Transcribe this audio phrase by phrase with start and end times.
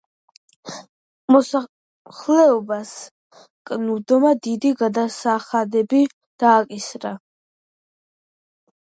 [1.33, 2.93] მოსახლეობას
[3.71, 6.01] კნუდმა დიდი გადასახადები
[6.45, 7.13] დააკისრა.